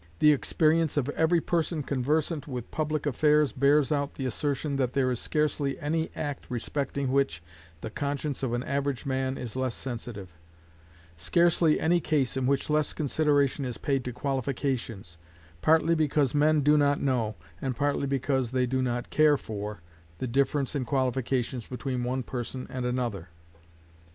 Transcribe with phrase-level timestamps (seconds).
[0.17, 5.11] The experience of every person conversant with public affairs bears out the assertion that there
[5.11, 7.43] is scarcely any act respecting which
[7.81, 10.31] the conscience of an average man is less sensitive;
[11.17, 15.19] scarcely any case in which less consideration is paid to qualifications,
[15.61, 19.81] partly because men do not know, and partly because they do not care for,
[20.17, 23.29] the difference in qualifications between one person and another.